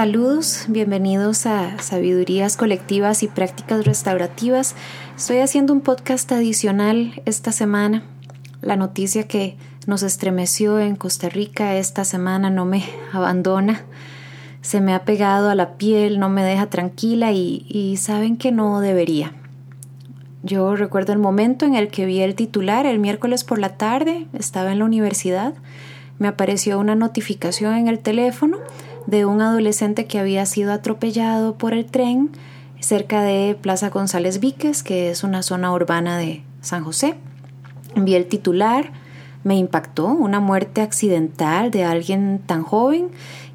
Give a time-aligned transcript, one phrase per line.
[0.00, 4.74] Saludos, bienvenidos a Sabidurías Colectivas y Prácticas Restaurativas.
[5.14, 8.02] Estoy haciendo un podcast adicional esta semana.
[8.62, 12.82] La noticia que nos estremeció en Costa Rica esta semana no me
[13.12, 13.84] abandona.
[14.62, 18.52] Se me ha pegado a la piel, no me deja tranquila y, y saben que
[18.52, 19.34] no debería.
[20.42, 24.28] Yo recuerdo el momento en el que vi el titular el miércoles por la tarde,
[24.32, 25.52] estaba en la universidad,
[26.18, 28.56] me apareció una notificación en el teléfono
[29.06, 32.30] de un adolescente que había sido atropellado por el tren
[32.80, 37.14] cerca de Plaza González Víquez, que es una zona urbana de San José.
[37.94, 38.92] Vi el titular,
[39.44, 43.10] me impactó una muerte accidental de alguien tan joven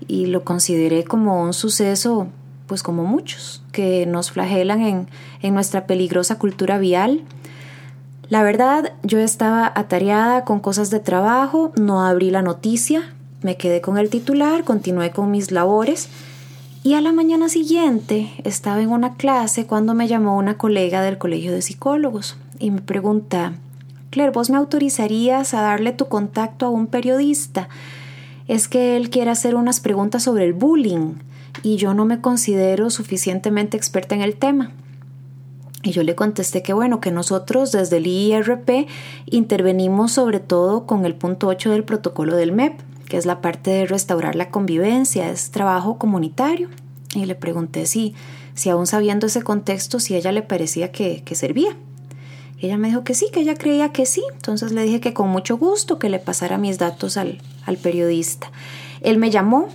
[0.08, 2.28] y lo consideré como un suceso,
[2.68, 5.08] pues como muchos, que nos flagelan en,
[5.42, 7.24] en nuestra peligrosa cultura vial.
[8.30, 13.14] La verdad, yo estaba atareada con cosas de trabajo, no abrí la noticia,
[13.46, 16.10] me quedé con el titular, continué con mis labores
[16.84, 21.20] y a la mañana siguiente estaba en una clase cuando me llamó una colega del
[21.20, 23.54] Colegio de Psicólogos y me pregunta,
[24.10, 27.70] Claire, ¿vos me autorizarías a darle tu contacto a un periodista?
[28.48, 31.14] Es que él quiere hacer unas preguntas sobre el bullying
[31.62, 34.72] y yo no me considero suficientemente experta en el tema.
[35.84, 38.88] Y yo le contesté que bueno, que nosotros desde el IRP
[39.28, 43.72] intervenimos sobre todo con el punto 8 del protocolo del MEP, que es la parte
[43.72, 46.70] de restaurar la convivencia, es trabajo comunitario.
[47.14, 48.14] Y le pregunté si,
[48.54, 51.76] si aún sabiendo ese contexto, si ella le parecía que, que servía.
[52.60, 54.24] Ella me dijo que sí, que ella creía que sí.
[54.34, 58.52] Entonces le dije que con mucho gusto que le pasara mis datos al, al periodista.
[59.02, 59.70] Él me llamó,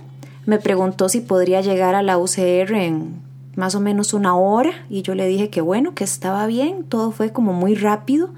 [0.45, 3.21] me preguntó si podría llegar a la UCR en
[3.55, 7.11] más o menos una hora y yo le dije que bueno, que estaba bien, todo
[7.11, 8.29] fue como muy rápido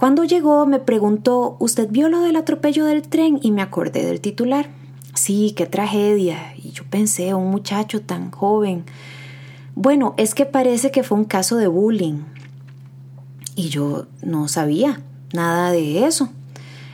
[0.00, 3.38] cuando llegó me preguntó, ¿usted vio lo del atropello del tren?
[3.42, 4.70] Y me acordé del titular.
[5.12, 6.54] Sí, qué tragedia.
[6.56, 8.86] Y yo pensé, un muchacho tan joven.
[9.74, 12.22] Bueno, es que parece que fue un caso de bullying.
[13.54, 15.02] Y yo no sabía
[15.34, 16.30] nada de eso.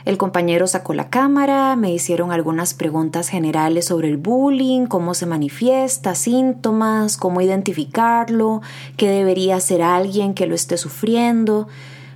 [0.03, 5.25] El compañero sacó la cámara, me hicieron algunas preguntas generales sobre el bullying, cómo se
[5.25, 8.61] manifiesta, síntomas, cómo identificarlo,
[8.97, 11.69] qué debería hacer alguien que lo esté sufriendo.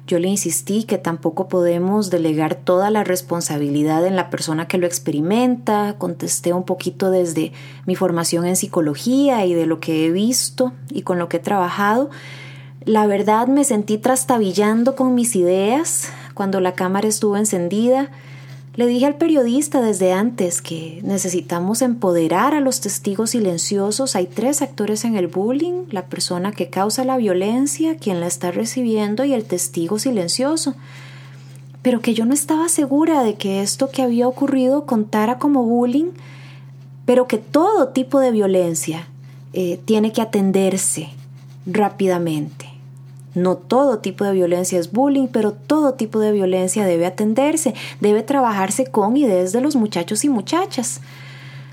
[0.07, 4.87] Yo le insistí que tampoco podemos delegar toda la responsabilidad en la persona que lo
[4.87, 7.53] experimenta, contesté un poquito desde
[7.85, 11.41] mi formación en psicología y de lo que he visto y con lo que he
[11.41, 12.09] trabajado.
[12.83, 18.09] La verdad me sentí trastabillando con mis ideas cuando la cámara estuvo encendida
[18.73, 24.15] le dije al periodista desde antes que necesitamos empoderar a los testigos silenciosos.
[24.15, 28.51] Hay tres actores en el bullying, la persona que causa la violencia, quien la está
[28.51, 30.75] recibiendo y el testigo silencioso.
[31.81, 36.11] Pero que yo no estaba segura de que esto que había ocurrido contara como bullying,
[37.05, 39.07] pero que todo tipo de violencia
[39.51, 41.09] eh, tiene que atenderse
[41.65, 42.70] rápidamente.
[43.33, 48.23] No todo tipo de violencia es bullying, pero todo tipo de violencia debe atenderse, debe
[48.23, 51.01] trabajarse con y desde los muchachos y muchachas.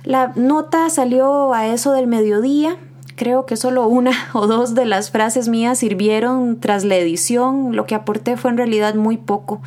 [0.04, 2.76] La nota salió a eso del mediodía.
[3.16, 7.74] Creo que solo una o dos de las frases mías sirvieron tras la edición.
[7.74, 9.60] Lo que aporté fue en realidad muy poco.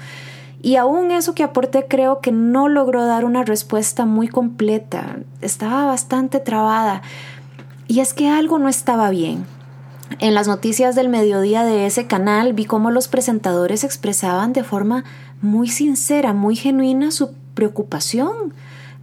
[0.64, 5.18] Y aún eso que aporté creo que no logró dar una respuesta muy completa.
[5.42, 7.02] Estaba bastante trabada.
[7.88, 9.46] Y es que algo no estaba bien.
[10.20, 15.04] En las noticias del mediodía de ese canal vi cómo los presentadores expresaban de forma
[15.42, 18.54] muy sincera, muy genuina su preocupación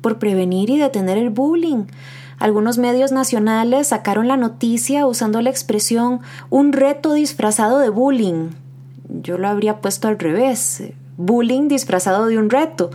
[0.01, 1.87] por prevenir y detener el bullying.
[2.39, 6.21] Algunos medios nacionales sacaron la noticia usando la expresión
[6.51, 8.51] un reto disfrazado de bullying.
[9.09, 10.85] Yo lo habría puesto al revés,
[11.17, 12.91] bullying disfrazado de un reto.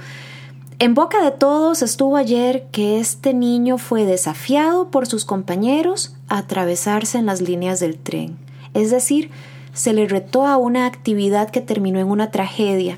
[0.84, 6.40] En boca de todos estuvo ayer que este niño fue desafiado por sus compañeros a
[6.40, 8.36] atravesarse en las líneas del tren.
[8.74, 9.32] Es decir,
[9.72, 12.98] se le retó a una actividad que terminó en una tragedia.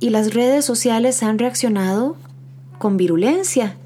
[0.00, 2.16] Y las redes sociales han reaccionado
[2.78, 3.76] con virulencia.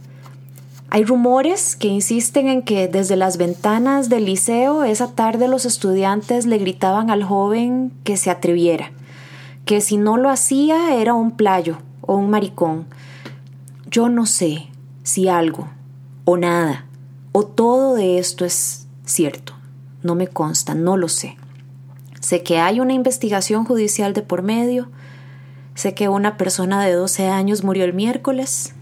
[0.89, 6.47] Hay rumores que insisten en que desde las ventanas del liceo esa tarde los estudiantes
[6.47, 8.93] le gritaban al joven que se atreviera,
[9.65, 12.87] que si no lo hacía era un playo o un maricón,
[13.91, 14.69] yo no sé
[15.03, 15.69] si algo
[16.25, 16.87] o nada
[17.33, 19.55] o todo de esto es cierto.
[20.03, 21.37] No me consta, no lo sé.
[22.21, 24.89] Sé que hay una investigación judicial de por medio,
[25.75, 28.75] sé que una persona de 12 años murió el miércoles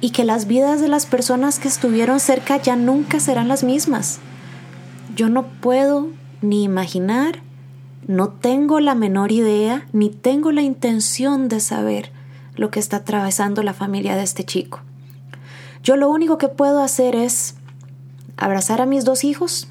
[0.00, 4.18] y que las vidas de las personas que estuvieron cerca ya nunca serán las mismas.
[5.14, 6.08] Yo no puedo
[6.42, 7.40] ni imaginar,
[8.06, 12.15] no tengo la menor idea, ni tengo la intención de saber
[12.56, 14.80] lo que está atravesando la familia de este chico.
[15.82, 17.54] Yo lo único que puedo hacer es
[18.36, 19.68] abrazar a mis dos hijos,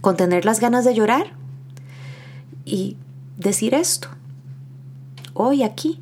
[0.00, 1.32] contener las ganas de llorar
[2.64, 2.96] y
[3.36, 4.08] decir esto.
[5.34, 6.00] Hoy aquí.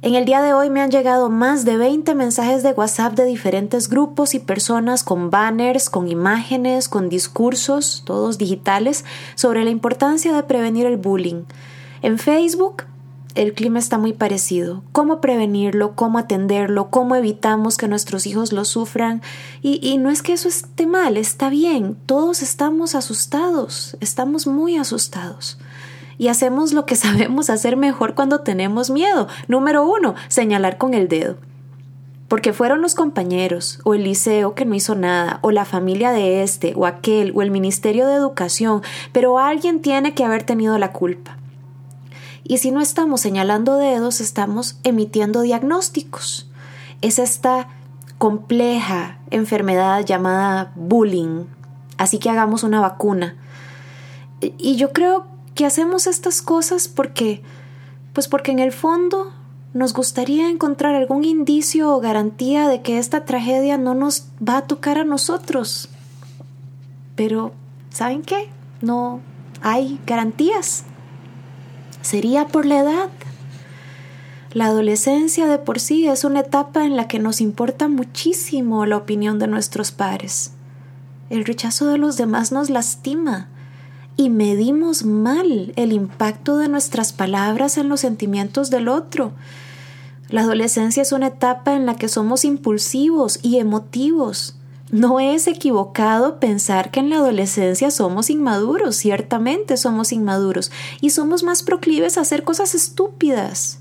[0.00, 3.24] En el día de hoy me han llegado más de 20 mensajes de WhatsApp de
[3.24, 9.04] diferentes grupos y personas con banners, con imágenes, con discursos, todos digitales,
[9.36, 11.44] sobre la importancia de prevenir el bullying.
[12.02, 12.84] En Facebook
[13.34, 14.82] el clima está muy parecido.
[14.92, 15.94] ¿Cómo prevenirlo?
[15.94, 16.90] ¿Cómo atenderlo?
[16.90, 19.22] ¿Cómo evitamos que nuestros hijos lo sufran?
[19.62, 21.96] Y, y, no es que eso esté mal, está bien.
[22.06, 25.58] Todos estamos asustados, estamos muy asustados.
[26.18, 29.28] Y hacemos lo que sabemos hacer mejor cuando tenemos miedo.
[29.48, 31.36] Número uno, señalar con el dedo.
[32.28, 36.42] Porque fueron los compañeros, o el liceo que no hizo nada, o la familia de
[36.42, 38.80] este, o aquel, o el Ministerio de Educación,
[39.12, 41.36] pero alguien tiene que haber tenido la culpa.
[42.44, 46.50] Y si no estamos señalando dedos, estamos emitiendo diagnósticos.
[47.00, 47.68] Es esta
[48.18, 51.44] compleja enfermedad llamada bullying.
[51.98, 53.36] Así que hagamos una vacuna.
[54.40, 57.42] Y yo creo que hacemos estas cosas porque,
[58.12, 59.32] pues porque en el fondo
[59.72, 64.66] nos gustaría encontrar algún indicio o garantía de que esta tragedia no nos va a
[64.66, 65.88] tocar a nosotros.
[67.14, 67.52] Pero,
[67.90, 68.50] ¿saben qué?
[68.80, 69.20] No
[69.62, 70.84] hay garantías
[72.02, 73.08] sería por la edad.
[74.52, 78.98] La adolescencia de por sí es una etapa en la que nos importa muchísimo la
[78.98, 80.52] opinión de nuestros pares.
[81.30, 83.48] El rechazo de los demás nos lastima
[84.18, 89.32] y medimos mal el impacto de nuestras palabras en los sentimientos del otro.
[90.28, 94.56] La adolescencia es una etapa en la que somos impulsivos y emotivos.
[94.92, 101.42] No es equivocado pensar que en la adolescencia somos inmaduros, ciertamente somos inmaduros, y somos
[101.42, 103.80] más proclives a hacer cosas estúpidas.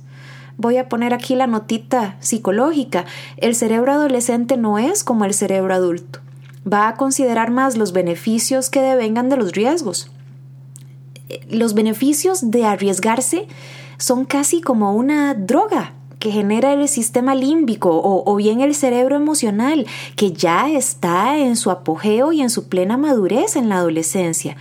[0.55, 3.03] Voy a poner aquí la notita psicológica.
[3.35, 6.19] El cerebro adolescente no es como el cerebro adulto.
[6.65, 10.09] Va a considerar más los beneficios que devengan de los riesgos.
[11.49, 13.49] Los beneficios de arriesgarse
[13.97, 19.87] son casi como una droga que genera el sistema límbico o, bien el cerebro emocional,
[20.15, 24.55] que ya está en su apogeo y en su plena madurez en la adolescencia.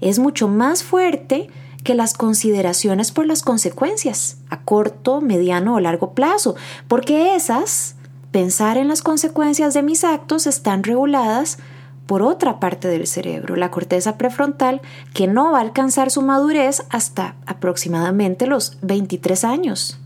[0.00, 1.50] Es mucho más fuerte
[1.82, 6.54] que las consideraciones por las consecuencias a corto, mediano o largo plazo,
[6.86, 7.96] porque esas,
[8.30, 11.58] pensar en las consecuencias de mis actos, están reguladas
[12.06, 14.80] por otra parte del cerebro, la corteza prefrontal,
[15.12, 19.99] que no va a alcanzar su madurez hasta aproximadamente los 23 años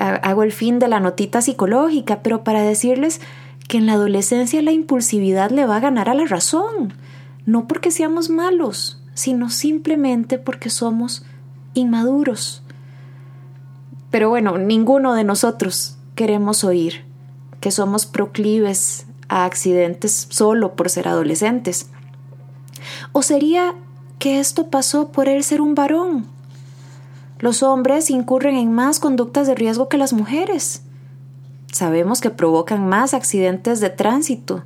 [0.00, 3.20] hago el fin de la notita psicológica, pero para decirles
[3.68, 6.94] que en la adolescencia la impulsividad le va a ganar a la razón,
[7.46, 11.24] no porque seamos malos, sino simplemente porque somos
[11.74, 12.62] inmaduros.
[14.10, 17.04] Pero bueno, ninguno de nosotros queremos oír
[17.60, 21.90] que somos proclives a accidentes solo por ser adolescentes.
[23.12, 23.74] ¿O sería
[24.18, 26.26] que esto pasó por él ser un varón?
[27.40, 30.82] Los hombres incurren en más conductas de riesgo que las mujeres.
[31.72, 34.64] Sabemos que provocan más accidentes de tránsito,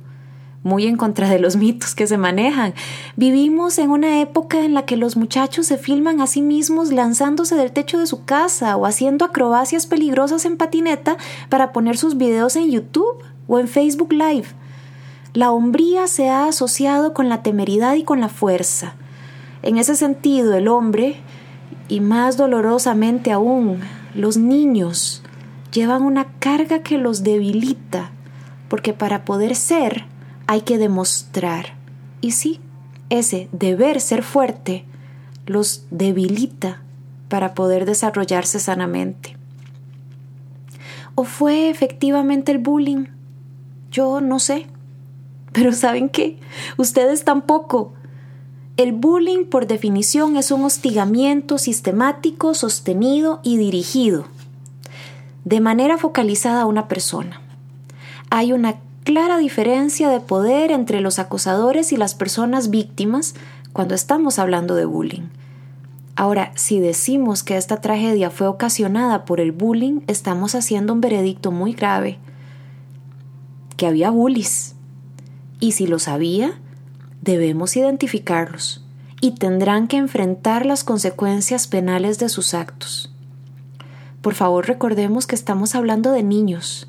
[0.61, 2.73] muy en contra de los mitos que se manejan.
[3.15, 7.55] Vivimos en una época en la que los muchachos se filman a sí mismos lanzándose
[7.55, 11.17] del techo de su casa o haciendo acrobacias peligrosas en patineta
[11.49, 14.47] para poner sus videos en YouTube o en Facebook Live.
[15.33, 18.95] La hombría se ha asociado con la temeridad y con la fuerza.
[19.61, 21.17] En ese sentido, el hombre
[21.87, 23.79] y más dolorosamente aún,
[24.13, 25.23] los niños
[25.71, 28.11] llevan una carga que los debilita,
[28.69, 30.05] porque para poder ser
[30.47, 31.75] hay que demostrar.
[32.21, 32.59] Y sí,
[33.09, 34.85] ese deber ser fuerte
[35.45, 36.81] los debilita
[37.29, 39.35] para poder desarrollarse sanamente.
[41.15, 43.05] ¿O fue efectivamente el bullying?
[43.91, 44.67] Yo no sé.
[45.53, 46.37] Pero ¿saben qué?
[46.77, 47.93] Ustedes tampoco.
[48.77, 54.25] El bullying, por definición, es un hostigamiento sistemático, sostenido y dirigido,
[55.45, 57.39] de manera focalizada a una persona.
[58.29, 63.35] Hay una clara diferencia de poder entre los acosadores y las personas víctimas
[63.71, 65.29] cuando estamos hablando de bullying.
[66.17, 71.51] Ahora, si decimos que esta tragedia fue ocasionada por el bullying, estamos haciendo un veredicto
[71.53, 72.17] muy grave,
[73.77, 74.75] que había bullies.
[75.61, 76.59] Y si lo sabía,
[77.25, 78.85] debemos identificarlos
[79.19, 83.11] y tendrán que enfrentar las consecuencias penales de sus actos.
[84.21, 86.87] Por favor recordemos que estamos hablando de niños.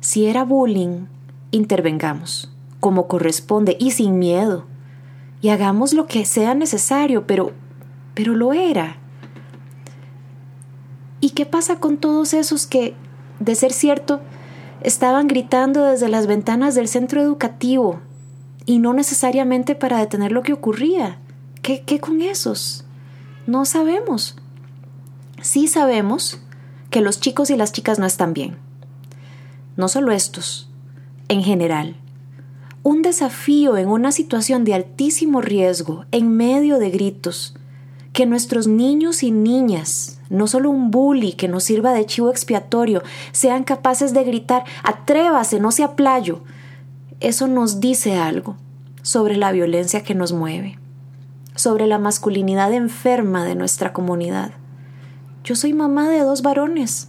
[0.00, 1.06] Si era bullying,
[1.50, 4.66] intervengamos, como corresponde y sin miedo,
[5.40, 7.52] y hagamos lo que sea necesario, pero,
[8.14, 8.98] pero lo era.
[11.20, 12.94] ¿Y qué pasa con todos esos que,
[13.40, 14.20] de ser cierto,
[14.82, 18.00] estaban gritando desde las ventanas del centro educativo
[18.66, 21.18] y no necesariamente para detener lo que ocurría.
[21.62, 22.84] ¿Qué, qué con esos?
[23.46, 24.36] No sabemos.
[25.40, 26.40] Sí sabemos
[26.90, 28.56] que los chicos y las chicas no están bien.
[29.76, 30.68] No solo estos,
[31.28, 31.96] en general.
[32.82, 37.54] Un desafío en una situación de altísimo riesgo, en medio de gritos,
[38.12, 43.02] que nuestros niños y niñas, no solo un bully que nos sirva de chivo expiatorio,
[43.32, 46.42] sean capaces de gritar, atrévase, no sea playo.
[47.20, 48.56] Eso nos dice algo
[49.00, 50.78] sobre la violencia que nos mueve,
[51.54, 54.50] sobre la masculinidad enferma de nuestra comunidad.
[55.42, 57.08] Yo soy mamá de dos varones.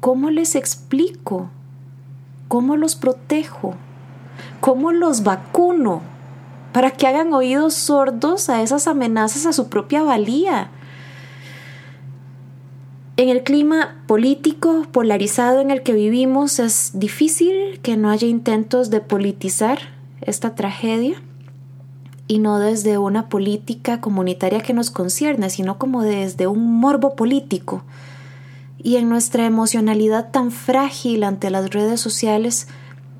[0.00, 1.50] ¿Cómo les explico?
[2.48, 3.74] ¿Cómo los protejo?
[4.60, 6.02] ¿Cómo los vacuno
[6.72, 10.70] para que hagan oídos sordos a esas amenazas a su propia valía?
[13.22, 18.90] En el clima político polarizado en el que vivimos es difícil que no haya intentos
[18.90, 19.78] de politizar
[20.22, 21.22] esta tragedia
[22.26, 27.84] y no desde una política comunitaria que nos concierne, sino como desde un morbo político.
[28.82, 32.66] Y en nuestra emocionalidad tan frágil ante las redes sociales,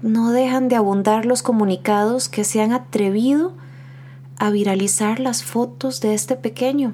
[0.02, 3.52] no dejan de abundar los comunicados que se han atrevido
[4.37, 6.92] a viralizar las fotos de este pequeño.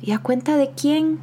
[0.00, 1.18] ¿Y a cuenta de quién?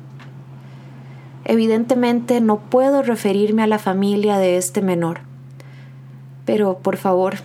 [1.45, 5.21] Evidentemente no puedo referirme a la familia de este menor.
[6.45, 7.35] Pero por favor,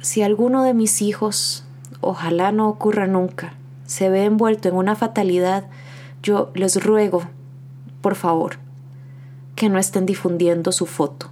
[0.00, 1.64] si alguno de mis hijos,
[2.00, 3.54] ojalá no ocurra nunca,
[3.86, 5.64] se ve envuelto en una fatalidad,
[6.22, 7.22] yo les ruego,
[8.00, 8.56] por favor,
[9.56, 11.30] que no estén difundiendo su foto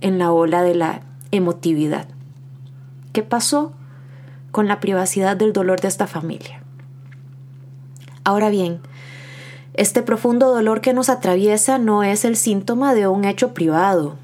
[0.00, 2.06] en la ola de la emotividad.
[3.12, 3.72] ¿Qué pasó
[4.50, 6.62] con la privacidad del dolor de esta familia?
[8.24, 8.80] Ahora bien,
[9.74, 14.16] este profundo dolor que nos atraviesa no es el síntoma de un hecho privado,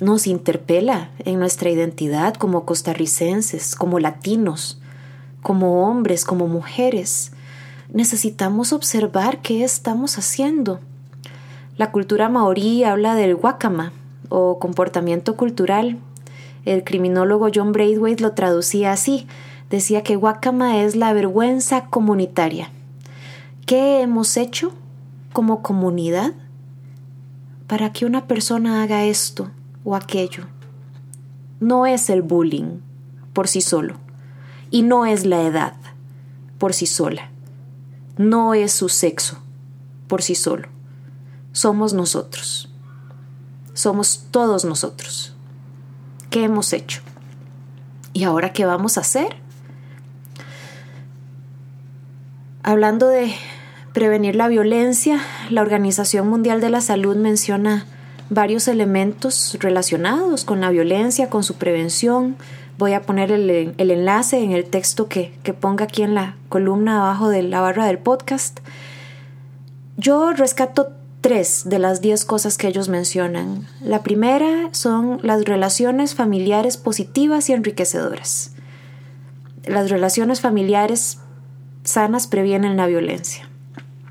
[0.00, 4.80] nos interpela en nuestra identidad como costarricenses, como latinos,
[5.42, 7.32] como hombres, como mujeres.
[7.92, 10.80] Necesitamos observar qué estamos haciendo.
[11.76, 13.92] La cultura maorí habla del wakama
[14.28, 15.98] o comportamiento cultural.
[16.64, 19.26] El criminólogo John Braithwaite lo traducía así.
[19.70, 22.70] Decía que wakama es la vergüenza comunitaria.
[23.70, 24.72] ¿Qué hemos hecho
[25.32, 26.32] como comunidad
[27.68, 29.52] para que una persona haga esto?
[29.84, 30.48] o aquello.
[31.60, 32.80] No es el bullying
[33.32, 33.94] por sí solo.
[34.72, 35.74] Y no es la edad
[36.58, 37.30] por sí sola.
[38.18, 39.38] No es su sexo
[40.08, 40.68] por sí solo.
[41.52, 42.68] Somos nosotros.
[43.72, 45.32] Somos todos nosotros.
[46.28, 47.02] ¿Qué hemos hecho?
[48.14, 49.36] ¿Y ahora qué vamos a hacer?
[52.64, 53.32] Hablando de
[53.92, 55.20] prevenir la violencia,
[55.50, 57.86] la Organización Mundial de la Salud menciona
[58.28, 62.36] varios elementos relacionados con la violencia, con su prevención.
[62.78, 67.02] Voy a poner el, enlace en el texto que, que ponga aquí en la columna
[67.02, 68.60] abajo de la barra del podcast.
[69.96, 73.66] Yo rescato tres de las diez cosas que ellos mencionan.
[73.82, 78.52] La primera son las relaciones familiares positivas y enriquecedoras.
[79.66, 81.18] Las relaciones familiares
[81.84, 83.49] sanas previenen la violencia.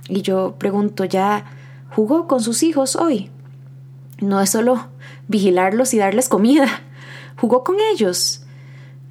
[0.09, 1.45] Y yo pregunto, ¿ya
[1.95, 3.29] jugó con sus hijos hoy?
[4.19, 4.87] No es solo
[5.27, 6.67] vigilarlos y darles comida.
[7.37, 8.43] Jugó con ellos.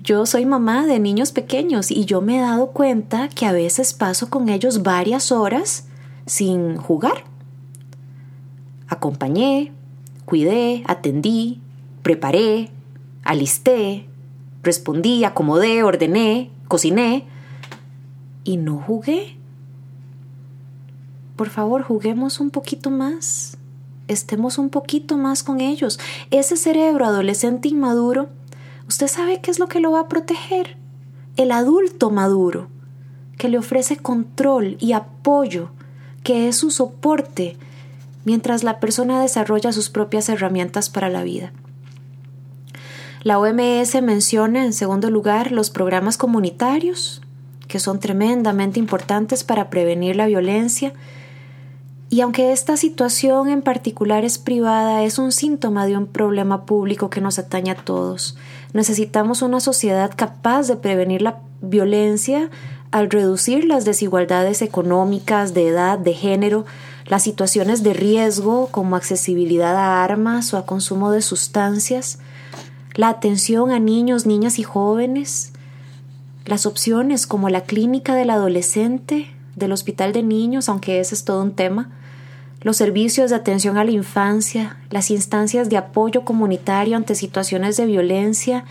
[0.03, 3.95] Yo soy mamá de niños pequeños y yo me he dado cuenta que a veces
[3.95, 5.87] paso con ellos varias horas
[6.27, 7.25] sin jugar.
[8.89, 9.73] Acompañé,
[10.25, 11.61] cuidé, atendí,
[12.03, 12.71] preparé,
[13.23, 14.09] alisté,
[14.63, 17.27] respondí, acomodé, ordené, cociné
[18.45, 19.38] y no jugué.
[21.39, 23.57] Por favor, juguemos un poquito más
[24.09, 26.01] estemos un poquito más con ellos.
[26.31, 28.29] Ese cerebro adolescente inmaduro,
[28.89, 30.77] ¿usted sabe qué es lo que lo va a proteger?
[31.37, 32.69] El adulto maduro,
[33.37, 35.71] que le ofrece control y apoyo,
[36.25, 37.57] que es su soporte,
[38.25, 41.53] mientras la persona desarrolla sus propias herramientas para la vida.
[43.23, 47.21] La OMS menciona, en segundo lugar, los programas comunitarios,
[47.69, 50.95] que son tremendamente importantes para prevenir la violencia
[52.11, 57.11] y aunque esta situación en particular es privada, es un síntoma de un problema público
[57.11, 58.37] que nos atañe a todos.
[58.73, 62.51] Necesitamos una sociedad capaz de prevenir la violencia
[62.91, 66.65] al reducir las desigualdades económicas, de edad, de género,
[67.05, 72.21] las situaciones de riesgo como accesibilidad a armas o a consumo de sustancias,
[72.95, 75.53] la atención a niños, niñas y jóvenes,
[76.47, 81.43] las opciones como la clínica del adolescente, del hospital de niños, aunque ese es todo
[81.43, 81.91] un tema,
[82.61, 87.87] los servicios de atención a la infancia, las instancias de apoyo comunitario ante situaciones de
[87.87, 88.65] violencia,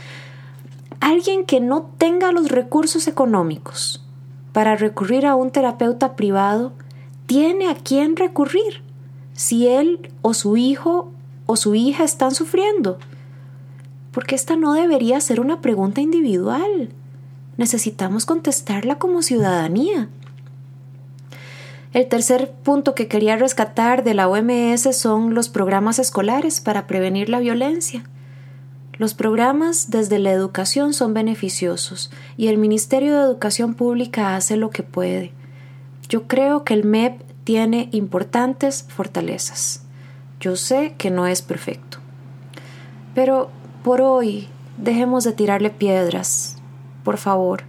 [1.00, 4.04] alguien que no tenga los recursos económicos
[4.52, 6.74] para recurrir a un terapeuta privado,
[7.28, 8.82] tiene a quién recurrir
[9.34, 11.12] si él o su hijo
[11.46, 12.98] o su hija están sufriendo.
[14.12, 16.90] Porque esta no debería ser una pregunta individual.
[17.58, 20.10] Necesitamos contestarla como ciudadanía.
[21.94, 27.30] El tercer punto que quería rescatar de la OMS son los programas escolares para prevenir
[27.30, 28.04] la violencia.
[28.98, 34.70] Los programas desde la educación son beneficiosos y el Ministerio de Educación Pública hace lo
[34.70, 35.32] que puede.
[36.10, 39.84] Yo creo que el MEP tiene importantes fortalezas.
[40.40, 42.00] Yo sé que no es perfecto.
[43.16, 43.50] Pero
[43.84, 46.58] por hoy dejemos de tirarle piedras,
[47.04, 47.64] por favor.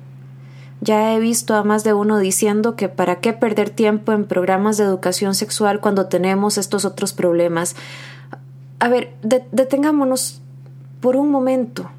[0.80, 4.76] Ya he visto a más de uno diciendo que para qué perder tiempo en programas
[4.76, 7.74] de educación sexual cuando tenemos estos otros problemas.
[8.78, 10.40] A ver, detengámonos
[11.00, 11.90] por un momento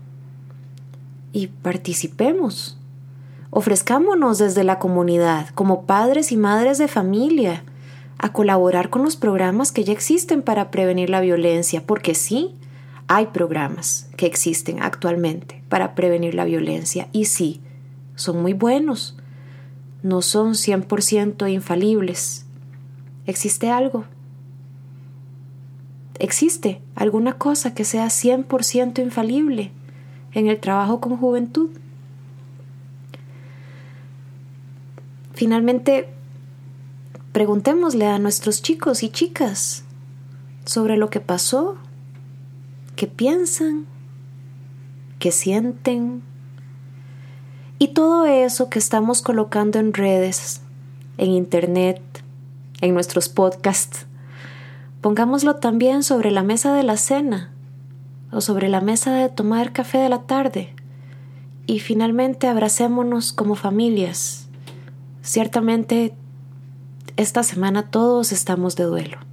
[1.33, 2.77] y participemos.
[3.51, 7.63] Ofrezcámonos desde la comunidad, como padres y madres de familia,
[8.17, 12.53] a colaborar con los programas que ya existen para prevenir la violencia, porque sí,
[13.07, 17.62] hay programas que existen actualmente para prevenir la violencia y sí,
[18.19, 19.15] son muy buenos,
[20.03, 22.45] no son 100% infalibles.
[23.25, 24.05] ¿Existe algo
[26.19, 29.71] ¿Existe alguna cosa que sea 100% infalible
[30.33, 31.69] en el trabajo con juventud?
[35.33, 36.09] Finalmente,
[37.31, 39.85] preguntémosle a nuestros chicos y chicas
[40.65, 41.77] sobre lo que pasó,
[42.97, 43.85] qué piensan,
[45.19, 46.21] qué sienten
[47.79, 50.62] y todo eso que estamos colocando en redes,
[51.17, 52.01] en internet,
[52.81, 54.05] en nuestros podcasts
[55.01, 57.51] Pongámoslo también sobre la mesa de la cena
[58.32, 60.75] o sobre la mesa de tomar café de la tarde.
[61.67, 64.47] Y finalmente abracémonos como familias.
[65.21, 66.13] Ciertamente,
[67.15, 69.28] esta semana todos estamos de duelo.